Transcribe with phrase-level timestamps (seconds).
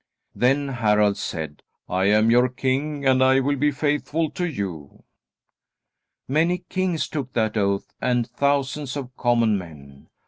[0.33, 5.03] Then Harald said: "I am your king, and I will be faithful to you."
[6.27, 10.07] Many kings took that oath and thousands of common men.